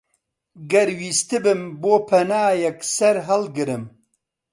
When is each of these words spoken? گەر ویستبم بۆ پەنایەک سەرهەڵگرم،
گەر 0.71 0.87
ویستبم 0.99 1.61
بۆ 1.81 1.93
پەنایەک 2.09 2.79
سەرهەڵگرم، 2.95 3.83